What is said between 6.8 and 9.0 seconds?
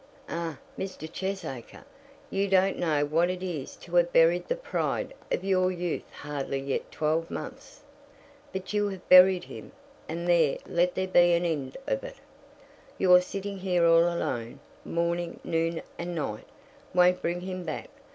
twelve months." "But you